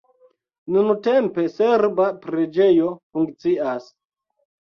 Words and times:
Nuntempe 0.77 1.45
serba 1.55 2.07
preĝejo 2.25 2.89
funkcias. 3.11 3.93